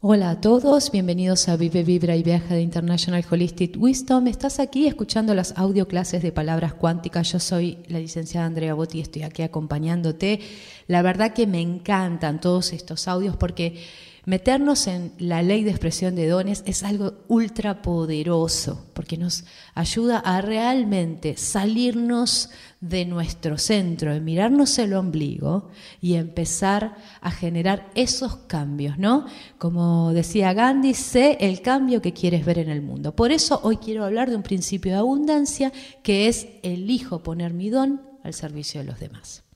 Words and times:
Hola 0.00 0.30
a 0.30 0.40
todos, 0.40 0.92
bienvenidos 0.92 1.48
a 1.48 1.56
Vive, 1.56 1.82
Vibra 1.82 2.14
y 2.14 2.22
Viaja 2.22 2.54
de 2.54 2.60
International 2.60 3.24
Holistic 3.28 3.76
Wisdom. 3.76 4.28
Estás 4.28 4.60
aquí 4.60 4.86
escuchando 4.86 5.34
las 5.34 5.58
audio 5.58 5.88
clases 5.88 6.22
de 6.22 6.30
palabras 6.30 6.72
cuánticas. 6.72 7.32
Yo 7.32 7.40
soy 7.40 7.78
la 7.88 7.98
licenciada 7.98 8.46
Andrea 8.46 8.74
Botti 8.74 8.98
y 8.98 9.00
estoy 9.00 9.22
aquí 9.22 9.42
acompañándote. 9.42 10.38
La 10.86 11.02
verdad 11.02 11.32
que 11.34 11.48
me 11.48 11.60
encantan 11.60 12.40
todos 12.40 12.72
estos 12.72 13.08
audios 13.08 13.36
porque 13.36 13.82
Meternos 14.24 14.86
en 14.86 15.12
la 15.18 15.42
ley 15.42 15.64
de 15.64 15.70
expresión 15.70 16.14
de 16.14 16.28
dones 16.28 16.62
es 16.66 16.82
algo 16.82 17.14
ultra 17.28 17.82
poderoso 17.82 18.86
porque 18.92 19.16
nos 19.16 19.44
ayuda 19.74 20.18
a 20.18 20.40
realmente 20.40 21.36
salirnos 21.36 22.50
de 22.80 23.04
nuestro 23.04 23.58
centro, 23.58 24.12
de 24.12 24.20
mirarnos 24.20 24.78
el 24.78 24.94
ombligo 24.94 25.70
y 26.00 26.14
empezar 26.14 26.96
a 27.20 27.30
generar 27.30 27.90
esos 27.94 28.36
cambios, 28.36 28.98
¿no? 28.98 29.26
Como 29.58 30.12
decía 30.12 30.52
Gandhi, 30.52 30.94
sé 30.94 31.38
el 31.40 31.62
cambio 31.62 32.02
que 32.02 32.12
quieres 32.12 32.44
ver 32.44 32.58
en 32.58 32.70
el 32.70 32.82
mundo. 32.82 33.16
Por 33.16 33.32
eso 33.32 33.60
hoy 33.62 33.78
quiero 33.78 34.04
hablar 34.04 34.30
de 34.30 34.36
un 34.36 34.42
principio 34.42 34.92
de 34.92 34.98
abundancia 34.98 35.72
que 36.02 36.28
es 36.28 36.48
elijo 36.62 37.22
poner 37.22 37.54
mi 37.54 37.70
don 37.70 38.02
al 38.22 38.34
servicio 38.34 38.80
de 38.80 38.86
los 38.86 39.00
demás. 39.00 39.47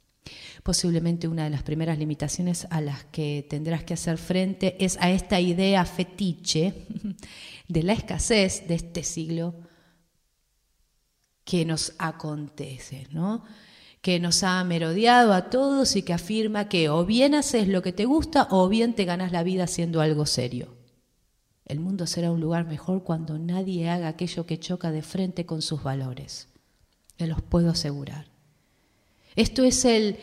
Posiblemente 0.63 1.27
una 1.27 1.45
de 1.45 1.51
las 1.51 1.63
primeras 1.63 1.99
limitaciones 1.99 2.69
a 2.71 2.81
las 2.81 3.05
que 3.05 3.47
tendrás 3.49 3.83
que 3.83 3.95
hacer 3.95 4.17
frente 4.17 4.77
es 4.85 4.97
a 5.01 5.11
esta 5.11 5.41
idea 5.41 5.85
fetiche 5.85 6.87
de 7.69 7.83
la 7.83 7.95
escasez 7.95 8.69
de 8.69 8.77
este 8.77 9.03
siglo 9.03 9.55
que 11.45 11.65
nos 11.65 11.95
acontece, 11.99 13.09
¿no? 13.11 13.43
que 14.03 14.19
nos 14.19 14.43
ha 14.43 14.63
merodeado 14.65 15.33
a 15.33 15.49
todos 15.49 15.95
y 15.95 16.03
que 16.03 16.13
afirma 16.13 16.69
que 16.69 16.91
o 16.91 17.07
bien 17.07 17.37
haces 17.37 17.69
lo 17.69 17.83
que 17.83 17.93
te 17.93 18.05
gusta 18.05 18.49
o 18.51 18.69
bien 18.69 18.95
te 18.95 19.05
ganas 19.05 19.31
la 19.31 19.45
vida 19.45 19.65
haciendo 19.65 20.01
algo 20.01 20.27
serio. 20.27 20.75
El 21.65 21.79
mundo 21.79 22.09
será 22.09 22.33
un 22.33 22.41
lugar 22.41 22.67
mejor 22.67 23.05
cuando 23.05 23.39
nadie 23.39 23.89
haga 23.89 24.09
aquello 24.09 24.45
que 24.45 24.59
choca 24.59 24.91
de 24.91 25.03
frente 25.03 25.47
con 25.47 25.63
sus 25.63 25.85
valores. 25.85 26.49
Te 27.17 27.29
los 27.29 27.41
puedo 27.43 27.71
asegurar. 27.71 28.27
Esto 29.37 29.63
es 29.63 29.85
el 29.85 30.19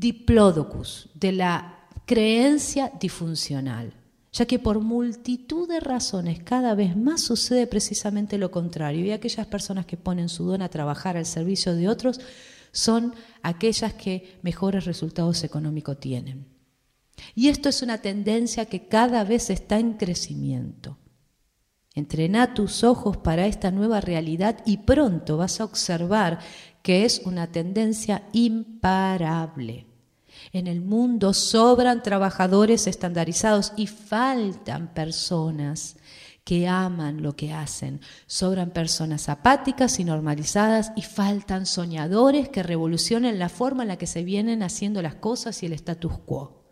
diplodocus, 0.00 1.10
de 1.14 1.32
la 1.32 1.86
creencia 2.06 2.90
disfuncional, 2.98 3.92
ya 4.32 4.46
que 4.46 4.58
por 4.58 4.80
multitud 4.80 5.68
de 5.68 5.78
razones 5.78 6.42
cada 6.42 6.74
vez 6.74 6.96
más 6.96 7.20
sucede 7.20 7.66
precisamente 7.66 8.38
lo 8.38 8.50
contrario 8.50 9.04
y 9.04 9.10
aquellas 9.10 9.46
personas 9.46 9.84
que 9.84 9.98
ponen 9.98 10.30
su 10.30 10.44
don 10.44 10.62
a 10.62 10.70
trabajar 10.70 11.18
al 11.18 11.26
servicio 11.26 11.74
de 11.74 11.88
otros 11.88 12.18
son 12.72 13.14
aquellas 13.42 13.92
que 13.92 14.38
mejores 14.42 14.86
resultados 14.86 15.44
económicos 15.44 16.00
tienen. 16.00 16.48
Y 17.34 17.48
esto 17.48 17.68
es 17.68 17.82
una 17.82 17.98
tendencia 17.98 18.64
que 18.64 18.88
cada 18.88 19.22
vez 19.24 19.50
está 19.50 19.78
en 19.78 19.94
crecimiento. 19.94 20.96
Entrena 21.94 22.54
tus 22.54 22.84
ojos 22.84 23.18
para 23.18 23.46
esta 23.46 23.70
nueva 23.70 24.00
realidad 24.00 24.62
y 24.64 24.78
pronto 24.78 25.36
vas 25.36 25.60
a 25.60 25.64
observar 25.64 26.38
que 26.82 27.04
es 27.04 27.20
una 27.26 27.52
tendencia 27.52 28.22
imparable. 28.32 29.89
En 30.52 30.66
el 30.66 30.80
mundo 30.80 31.32
sobran 31.34 32.02
trabajadores 32.02 32.86
estandarizados 32.86 33.72
y 33.76 33.86
faltan 33.86 34.92
personas 34.92 35.96
que 36.44 36.66
aman 36.66 37.22
lo 37.22 37.36
que 37.36 37.52
hacen. 37.52 38.00
Sobran 38.26 38.70
personas 38.70 39.28
apáticas 39.28 40.00
y 40.00 40.04
normalizadas 40.04 40.92
y 40.96 41.02
faltan 41.02 41.66
soñadores 41.66 42.48
que 42.48 42.62
revolucionen 42.62 43.38
la 43.38 43.48
forma 43.48 43.82
en 43.82 43.88
la 43.88 43.98
que 43.98 44.06
se 44.06 44.24
vienen 44.24 44.62
haciendo 44.62 45.02
las 45.02 45.14
cosas 45.14 45.62
y 45.62 45.66
el 45.66 45.74
status 45.74 46.18
quo. 46.26 46.64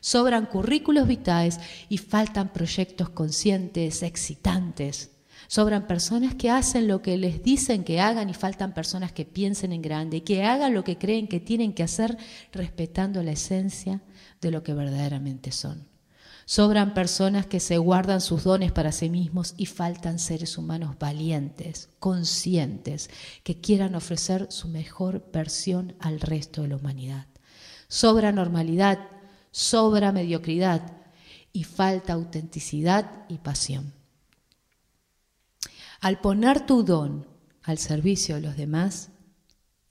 Sobran 0.00 0.46
currículos 0.46 1.08
vitales 1.08 1.58
y 1.88 1.98
faltan 1.98 2.52
proyectos 2.52 3.08
conscientes, 3.08 4.02
excitantes, 4.02 5.15
Sobran 5.48 5.86
personas 5.86 6.34
que 6.34 6.50
hacen 6.50 6.88
lo 6.88 7.02
que 7.02 7.16
les 7.16 7.42
dicen 7.42 7.84
que 7.84 8.00
hagan 8.00 8.28
y 8.28 8.34
faltan 8.34 8.74
personas 8.74 9.12
que 9.12 9.24
piensen 9.24 9.72
en 9.72 9.82
grande 9.82 10.18
y 10.18 10.20
que 10.22 10.44
hagan 10.44 10.74
lo 10.74 10.84
que 10.84 10.98
creen 10.98 11.28
que 11.28 11.40
tienen 11.40 11.72
que 11.72 11.82
hacer 11.82 12.16
respetando 12.52 13.22
la 13.22 13.32
esencia 13.32 14.02
de 14.40 14.50
lo 14.50 14.62
que 14.62 14.74
verdaderamente 14.74 15.52
son. 15.52 15.86
Sobran 16.48 16.94
personas 16.94 17.46
que 17.46 17.58
se 17.58 17.76
guardan 17.76 18.20
sus 18.20 18.44
dones 18.44 18.70
para 18.70 18.92
sí 18.92 19.10
mismos 19.10 19.54
y 19.56 19.66
faltan 19.66 20.20
seres 20.20 20.56
humanos 20.56 20.96
valientes, 20.96 21.88
conscientes, 21.98 23.10
que 23.42 23.60
quieran 23.60 23.96
ofrecer 23.96 24.46
su 24.50 24.68
mejor 24.68 25.28
versión 25.32 25.96
al 25.98 26.20
resto 26.20 26.62
de 26.62 26.68
la 26.68 26.76
humanidad. 26.76 27.26
Sobra 27.88 28.30
normalidad, 28.30 29.00
sobra 29.50 30.12
mediocridad 30.12 30.92
y 31.52 31.64
falta 31.64 32.12
autenticidad 32.12 33.24
y 33.28 33.38
pasión. 33.38 33.95
Al 36.00 36.20
poner 36.20 36.66
tu 36.66 36.82
don 36.82 37.26
al 37.62 37.78
servicio 37.78 38.36
de 38.36 38.42
los 38.42 38.56
demás, 38.56 39.10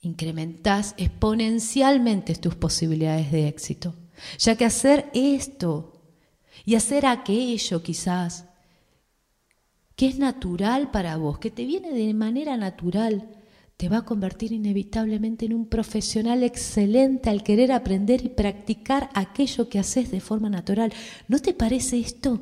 incrementás 0.00 0.94
exponencialmente 0.96 2.34
tus 2.36 2.54
posibilidades 2.54 3.32
de 3.32 3.48
éxito, 3.48 3.94
ya 4.38 4.56
que 4.56 4.64
hacer 4.64 5.10
esto 5.14 6.02
y 6.64 6.74
hacer 6.74 7.06
aquello 7.06 7.82
quizás 7.82 8.46
que 9.94 10.06
es 10.06 10.18
natural 10.18 10.90
para 10.90 11.16
vos, 11.16 11.38
que 11.38 11.50
te 11.50 11.64
viene 11.64 11.92
de 11.92 12.12
manera 12.12 12.56
natural, 12.56 13.30
te 13.76 13.88
va 13.88 13.98
a 13.98 14.04
convertir 14.04 14.52
inevitablemente 14.52 15.46
en 15.46 15.54
un 15.54 15.66
profesional 15.66 16.42
excelente 16.42 17.28
al 17.28 17.42
querer 17.42 17.72
aprender 17.72 18.24
y 18.24 18.28
practicar 18.28 19.10
aquello 19.14 19.68
que 19.68 19.78
haces 19.78 20.10
de 20.10 20.20
forma 20.20 20.48
natural. 20.48 20.92
¿No 21.28 21.38
te 21.38 21.52
parece 21.52 21.98
esto 21.98 22.40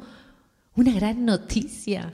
una 0.77 0.93
gran 0.93 1.25
noticia? 1.25 2.13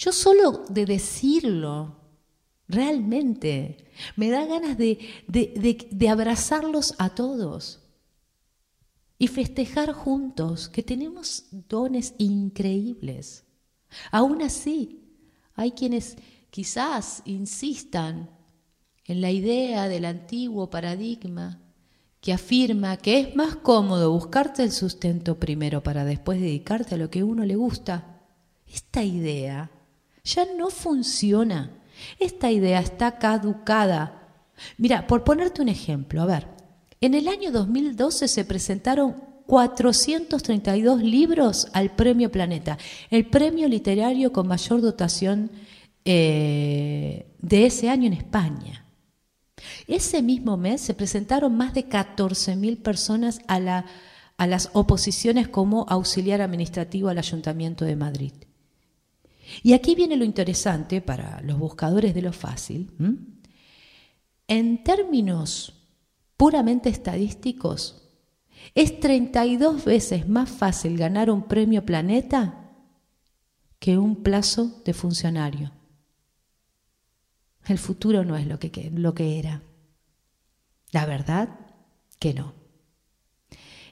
Yo 0.00 0.12
solo 0.12 0.64
de 0.70 0.86
decirlo, 0.86 1.94
realmente, 2.68 3.84
me 4.16 4.30
da 4.30 4.46
ganas 4.46 4.78
de, 4.78 6.08
abrazarlos 6.08 6.94
a 6.96 7.10
todos 7.10 7.80
y 9.18 9.28
festejar 9.28 9.92
juntos 9.92 10.70
que 10.70 10.82
tenemos 10.82 11.44
dones 11.68 12.14
increíbles. 12.16 13.44
Aún 14.10 14.40
así, 14.40 15.04
hay 15.54 15.72
quienes 15.72 16.16
quizás 16.48 17.20
insistan 17.26 18.30
en 19.04 19.20
la 19.20 19.30
idea 19.30 19.86
del 19.86 20.06
antiguo 20.06 20.70
paradigma 20.70 21.60
que 22.22 22.32
afirma 22.32 22.96
que 22.96 23.20
es 23.20 23.36
más 23.36 23.56
cómodo 23.56 24.12
buscarte 24.12 24.62
el 24.62 24.72
sustento 24.72 25.38
primero 25.38 25.82
para 25.82 26.06
después 26.06 26.40
dedicarte 26.40 26.94
a 26.94 26.98
lo 26.98 27.10
que 27.10 27.22
uno 27.22 27.44
le 27.44 27.56
gusta. 27.56 28.22
Esta 28.66 29.04
idea 29.04 29.70
ya 30.24 30.46
no 30.56 30.70
funciona. 30.70 31.70
Esta 32.18 32.50
idea 32.50 32.80
está 32.80 33.18
caducada. 33.18 34.28
Mira, 34.78 35.06
por 35.06 35.24
ponerte 35.24 35.62
un 35.62 35.68
ejemplo, 35.68 36.22
a 36.22 36.26
ver, 36.26 36.46
en 37.00 37.14
el 37.14 37.28
año 37.28 37.50
2012 37.50 38.28
se 38.28 38.44
presentaron 38.44 39.16
432 39.46 41.02
libros 41.02 41.68
al 41.72 41.90
Premio 41.90 42.30
Planeta, 42.30 42.78
el 43.10 43.26
premio 43.26 43.68
literario 43.68 44.32
con 44.32 44.46
mayor 44.46 44.80
dotación 44.80 45.50
eh, 46.04 47.34
de 47.40 47.66
ese 47.66 47.90
año 47.90 48.06
en 48.06 48.12
España. 48.12 48.86
Ese 49.86 50.22
mismo 50.22 50.56
mes 50.56 50.80
se 50.80 50.94
presentaron 50.94 51.56
más 51.56 51.74
de 51.74 51.88
14.000 51.88 52.80
personas 52.82 53.40
a, 53.48 53.60
la, 53.60 53.86
a 54.36 54.46
las 54.46 54.70
oposiciones 54.72 55.48
como 55.48 55.84
auxiliar 55.88 56.40
administrativo 56.40 57.08
al 57.08 57.18
Ayuntamiento 57.18 57.84
de 57.84 57.96
Madrid. 57.96 58.32
Y 59.62 59.72
aquí 59.72 59.94
viene 59.94 60.16
lo 60.16 60.24
interesante 60.24 61.00
para 61.00 61.40
los 61.42 61.58
buscadores 61.58 62.14
de 62.14 62.22
lo 62.22 62.32
fácil. 62.32 62.90
En 64.46 64.82
términos 64.84 65.74
puramente 66.36 66.88
estadísticos, 66.88 68.00
es 68.74 69.00
32 69.00 69.84
veces 69.84 70.28
más 70.28 70.48
fácil 70.50 70.96
ganar 70.96 71.30
un 71.30 71.44
premio 71.44 71.84
planeta 71.84 72.70
que 73.78 73.98
un 73.98 74.22
plazo 74.22 74.82
de 74.84 74.94
funcionario. 74.94 75.72
El 77.66 77.78
futuro 77.78 78.24
no 78.24 78.36
es 78.36 78.46
lo 78.46 78.58
que, 78.58 78.90
lo 78.94 79.14
que 79.14 79.38
era. 79.38 79.62
La 80.92 81.06
verdad 81.06 81.48
que 82.18 82.34
no. 82.34 82.54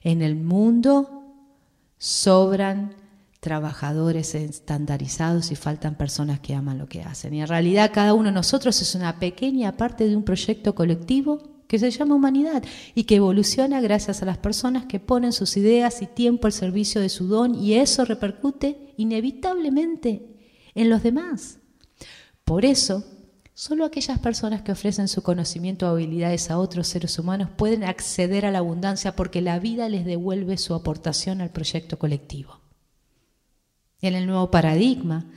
En 0.02 0.22
el 0.22 0.36
mundo 0.36 1.34
sobran 1.96 2.94
trabajadores 3.48 4.34
estandarizados 4.34 5.50
y 5.50 5.56
faltan 5.56 5.94
personas 5.94 6.38
que 6.38 6.54
aman 6.54 6.76
lo 6.76 6.86
que 6.86 7.00
hacen. 7.00 7.32
Y 7.32 7.40
en 7.40 7.48
realidad 7.48 7.92
cada 7.94 8.12
uno 8.12 8.26
de 8.28 8.34
nosotros 8.34 8.82
es 8.82 8.94
una 8.94 9.18
pequeña 9.18 9.78
parte 9.78 10.06
de 10.06 10.14
un 10.14 10.22
proyecto 10.22 10.74
colectivo 10.74 11.62
que 11.66 11.78
se 11.78 11.90
llama 11.90 12.14
humanidad 12.14 12.62
y 12.94 13.04
que 13.04 13.16
evoluciona 13.16 13.80
gracias 13.80 14.20
a 14.20 14.26
las 14.26 14.36
personas 14.36 14.84
que 14.84 15.00
ponen 15.00 15.32
sus 15.32 15.56
ideas 15.56 16.02
y 16.02 16.06
tiempo 16.06 16.46
al 16.46 16.52
servicio 16.52 17.00
de 17.00 17.08
su 17.08 17.26
don 17.26 17.54
y 17.54 17.72
eso 17.76 18.04
repercute 18.04 18.92
inevitablemente 18.98 20.26
en 20.74 20.90
los 20.90 21.02
demás. 21.02 21.58
Por 22.44 22.66
eso, 22.66 23.02
Solo 23.54 23.84
aquellas 23.84 24.20
personas 24.20 24.62
que 24.62 24.70
ofrecen 24.70 25.08
su 25.08 25.24
conocimiento 25.24 25.86
o 25.86 25.90
habilidades 25.90 26.48
a 26.48 26.60
otros 26.60 26.86
seres 26.86 27.18
humanos 27.18 27.48
pueden 27.56 27.82
acceder 27.82 28.46
a 28.46 28.52
la 28.52 28.58
abundancia 28.58 29.16
porque 29.16 29.42
la 29.42 29.58
vida 29.58 29.88
les 29.88 30.04
devuelve 30.04 30.56
su 30.58 30.74
aportación 30.74 31.40
al 31.40 31.50
proyecto 31.50 31.98
colectivo. 31.98 32.67
En 34.00 34.14
el 34.14 34.26
nuevo 34.26 34.50
paradigma, 34.50 35.30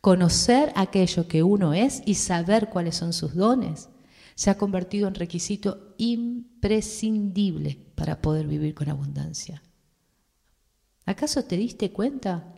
conocer 0.00 0.72
aquello 0.76 1.26
que 1.26 1.42
uno 1.42 1.74
es 1.74 2.02
y 2.06 2.14
saber 2.14 2.68
cuáles 2.68 2.96
son 2.96 3.12
sus 3.12 3.34
dones 3.34 3.88
se 4.36 4.50
ha 4.50 4.58
convertido 4.58 5.08
en 5.08 5.14
requisito 5.14 5.94
imprescindible 5.96 7.78
para 7.94 8.20
poder 8.20 8.46
vivir 8.46 8.74
con 8.74 8.90
abundancia. 8.90 9.62
¿Acaso 11.06 11.44
te 11.44 11.56
diste 11.56 11.90
cuenta 11.90 12.54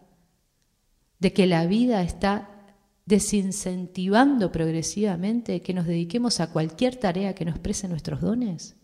de 1.20 1.32
que 1.32 1.46
la 1.46 1.66
vida 1.66 2.02
está 2.02 2.74
desincentivando 3.06 4.52
progresivamente 4.52 5.62
que 5.62 5.72
nos 5.72 5.86
dediquemos 5.86 6.40
a 6.40 6.50
cualquier 6.50 6.96
tarea 6.96 7.34
que 7.34 7.44
nos 7.44 7.54
exprese 7.54 7.88
nuestros 7.88 8.20
dones? 8.20 8.76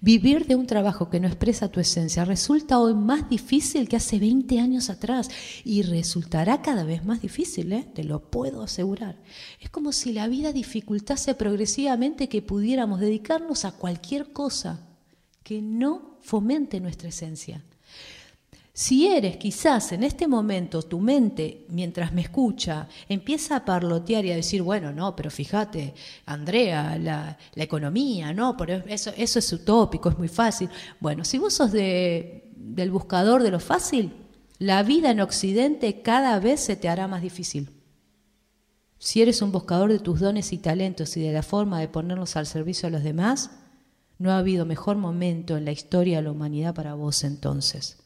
Vivir 0.00 0.46
de 0.46 0.56
un 0.56 0.66
trabajo 0.66 1.10
que 1.10 1.20
no 1.20 1.26
expresa 1.26 1.68
tu 1.68 1.80
esencia 1.80 2.24
resulta 2.24 2.78
hoy 2.78 2.94
más 2.94 3.28
difícil 3.28 3.88
que 3.88 3.96
hace 3.96 4.18
20 4.18 4.58
años 4.60 4.90
atrás 4.90 5.28
y 5.64 5.82
resultará 5.82 6.62
cada 6.62 6.84
vez 6.84 7.04
más 7.04 7.20
difícil, 7.22 7.72
¿eh? 7.72 7.86
te 7.94 8.04
lo 8.04 8.30
puedo 8.30 8.62
asegurar. 8.62 9.16
Es 9.60 9.70
como 9.70 9.92
si 9.92 10.12
la 10.12 10.28
vida 10.28 10.52
dificultase 10.52 11.34
progresivamente 11.34 12.28
que 12.28 12.42
pudiéramos 12.42 13.00
dedicarnos 13.00 13.64
a 13.64 13.72
cualquier 13.72 14.32
cosa 14.32 14.86
que 15.42 15.62
no 15.62 16.18
fomente 16.20 16.80
nuestra 16.80 17.08
esencia. 17.08 17.64
Si 18.80 19.06
eres 19.06 19.36
quizás 19.36 19.92
en 19.92 20.04
este 20.04 20.26
momento, 20.26 20.80
tu 20.80 21.00
mente, 21.00 21.66
mientras 21.68 22.14
me 22.14 22.22
escucha, 22.22 22.88
empieza 23.10 23.56
a 23.56 23.64
parlotear 23.66 24.24
y 24.24 24.32
a 24.32 24.36
decir, 24.36 24.62
bueno, 24.62 24.90
no, 24.90 25.14
pero 25.14 25.30
fíjate, 25.30 25.92
Andrea, 26.24 26.96
la, 26.98 27.36
economía, 27.56 28.32
no, 28.32 28.56
pero 28.56 28.82
eso, 28.86 29.12
eso 29.18 29.38
es 29.38 29.52
utópico, 29.52 30.08
es 30.08 30.16
muy 30.16 30.28
fácil. 30.28 30.70
Bueno, 30.98 31.26
si 31.26 31.36
vos 31.36 31.52
sos 31.52 31.72
de, 31.72 32.50
del 32.56 32.90
buscador 32.90 33.42
de 33.42 33.50
lo 33.50 33.60
fácil, 33.60 34.14
la 34.58 34.82
vida 34.82 35.10
en 35.10 35.20
Occidente 35.20 36.00
cada 36.00 36.40
vez 36.40 36.60
se 36.60 36.74
te 36.74 36.88
hará 36.88 37.06
más 37.06 37.20
difícil. 37.20 37.68
Si 38.98 39.20
eres 39.20 39.42
un 39.42 39.52
buscador 39.52 39.92
de 39.92 39.98
tus 39.98 40.20
dones 40.20 40.54
y 40.54 40.56
talentos 40.56 41.18
y 41.18 41.20
de 41.20 41.34
la 41.34 41.42
forma 41.42 41.80
de 41.80 41.88
ponerlos 41.88 42.34
al 42.36 42.46
servicio 42.46 42.86
de 42.86 42.92
los 42.92 43.04
demás, 43.04 43.50
no 44.16 44.30
ha 44.30 44.38
habido 44.38 44.64
mejor 44.64 44.96
momento 44.96 45.58
en 45.58 45.66
la 45.66 45.72
historia 45.72 46.16
de 46.16 46.22
la 46.22 46.30
humanidad 46.30 46.74
para 46.74 46.94
vos 46.94 47.24
entonces. 47.24 47.98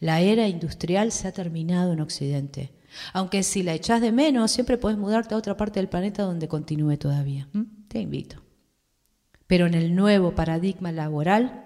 La 0.00 0.20
era 0.20 0.48
industrial 0.48 1.12
se 1.12 1.28
ha 1.28 1.32
terminado 1.32 1.92
en 1.92 2.00
Occidente. 2.00 2.72
Aunque 3.12 3.42
si 3.42 3.62
la 3.62 3.74
echás 3.74 4.00
de 4.00 4.12
menos, 4.12 4.50
siempre 4.50 4.78
puedes 4.78 4.98
mudarte 4.98 5.34
a 5.34 5.38
otra 5.38 5.56
parte 5.56 5.80
del 5.80 5.88
planeta 5.88 6.22
donde 6.22 6.48
continúe 6.48 6.96
todavía. 6.96 7.48
Te 7.88 8.00
invito. 8.00 8.42
Pero 9.46 9.66
en 9.66 9.74
el 9.74 9.94
nuevo 9.94 10.34
paradigma 10.34 10.92
laboral 10.92 11.64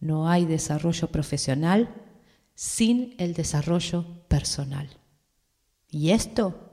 no 0.00 0.28
hay 0.28 0.46
desarrollo 0.46 1.08
profesional 1.08 1.88
sin 2.54 3.14
el 3.18 3.34
desarrollo 3.34 4.04
personal. 4.28 4.88
Y 5.90 6.10
esto, 6.10 6.72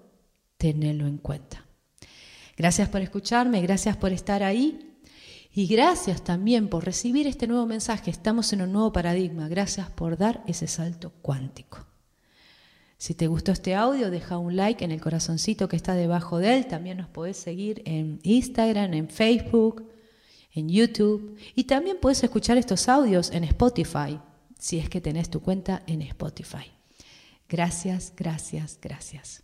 tenedlo 0.57 1.07
en 1.07 1.17
cuenta. 1.17 1.65
Gracias 2.57 2.89
por 2.89 3.01
escucharme, 3.01 3.61
gracias 3.61 3.97
por 3.97 4.11
estar 4.11 4.43
ahí. 4.43 4.94
Y 5.57 5.67
gracias 5.67 6.21
también 6.21 6.67
por 6.67 6.83
recibir 6.83 7.27
este 7.27 7.47
nuevo 7.47 7.65
mensaje. 7.65 8.11
Estamos 8.11 8.51
en 8.51 8.61
un 8.61 8.73
nuevo 8.73 8.91
paradigma. 8.91 9.47
Gracias 9.47 9.89
por 9.89 10.17
dar 10.17 10.43
ese 10.47 10.67
salto 10.67 11.13
cuántico. 11.21 11.85
Si 12.97 13.13
te 13.13 13.27
gustó 13.27 13.53
este 13.53 13.73
audio, 13.73 14.11
deja 14.11 14.37
un 14.37 14.57
like 14.57 14.83
en 14.83 14.91
el 14.91 14.99
corazoncito 14.99 15.69
que 15.69 15.77
está 15.77 15.93
debajo 15.93 16.39
de 16.39 16.57
él. 16.57 16.67
También 16.67 16.97
nos 16.97 17.07
podés 17.07 17.37
seguir 17.37 17.81
en 17.85 18.19
Instagram, 18.23 18.93
en 18.95 19.07
Facebook, 19.07 19.89
en 20.51 20.67
YouTube. 20.67 21.37
Y 21.55 21.63
también 21.63 21.99
puedes 22.01 22.21
escuchar 22.21 22.57
estos 22.57 22.89
audios 22.89 23.31
en 23.31 23.45
Spotify, 23.45 24.19
si 24.59 24.77
es 24.77 24.89
que 24.89 24.99
tenés 24.99 25.29
tu 25.29 25.41
cuenta 25.41 25.83
en 25.87 26.01
Spotify. 26.01 26.69
Gracias, 27.47 28.11
gracias, 28.17 28.77
gracias. 28.81 29.41